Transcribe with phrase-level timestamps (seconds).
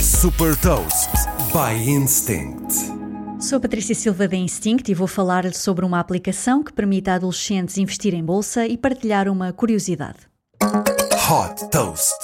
[0.00, 1.10] Super Toast
[1.52, 2.72] by Instinct.
[3.40, 7.76] Sou Patrícia Silva da Instinct e vou falar sobre uma aplicação que permite a adolescentes
[7.78, 10.18] investir em bolsa e partilhar uma curiosidade.
[10.62, 12.14] Hot Toast.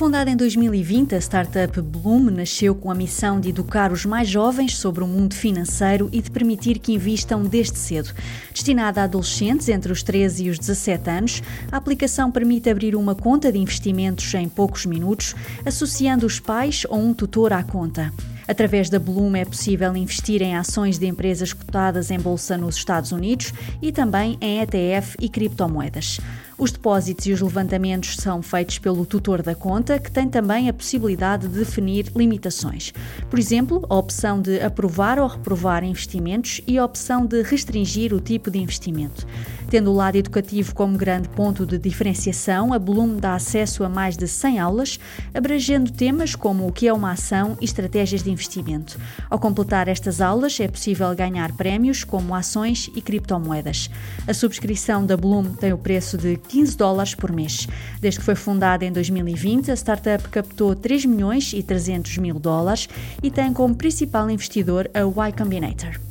[0.00, 4.74] Fundada em 2020, a startup Bloom nasceu com a missão de educar os mais jovens
[4.74, 8.08] sobre o mundo financeiro e de permitir que invistam desde cedo.
[8.50, 13.14] Destinada a adolescentes entre os 13 e os 17 anos, a aplicação permite abrir uma
[13.14, 15.34] conta de investimentos em poucos minutos,
[15.66, 18.10] associando os pais ou um tutor à conta.
[18.50, 23.12] Através da Bloom é possível investir em ações de empresas cotadas em bolsa nos Estados
[23.12, 26.18] Unidos e também em ETF e criptomoedas.
[26.58, 30.74] Os depósitos e os levantamentos são feitos pelo tutor da conta, que tem também a
[30.74, 32.92] possibilidade de definir limitações.
[33.30, 38.20] Por exemplo, a opção de aprovar ou reprovar investimentos e a opção de restringir o
[38.20, 39.26] tipo de investimento.
[39.70, 44.16] Tendo o lado educativo como grande ponto de diferenciação, a Bloom dá acesso a mais
[44.16, 45.00] de 100 aulas,
[45.32, 48.39] abrangendo temas como o que é uma ação e estratégias de investimento.
[49.28, 53.90] Ao completar estas aulas, é possível ganhar prémios como ações e criptomoedas.
[54.26, 57.66] A subscrição da Bloom tem o preço de 15 dólares por mês.
[58.00, 62.88] Desde que foi fundada em 2020, a startup captou 3 milhões e 300 mil dólares
[63.22, 66.09] e tem como principal investidor a Y Combinator.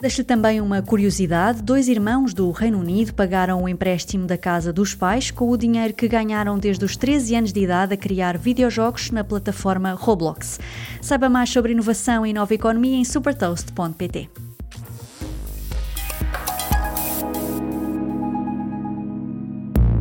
[0.00, 4.94] Deixo também uma curiosidade: dois irmãos do Reino Unido pagaram o empréstimo da casa dos
[4.94, 9.10] pais com o dinheiro que ganharam desde os 13 anos de idade a criar videojogos
[9.10, 10.60] na plataforma Roblox.
[11.02, 14.30] Saiba mais sobre inovação e nova economia em supertoast.pt.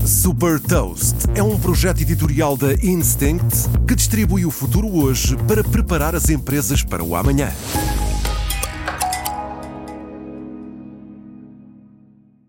[0.05, 6.13] Super Toast é um projeto editorial da Instinct que distribui o futuro hoje para preparar
[6.15, 7.49] as empresas para o amanhã.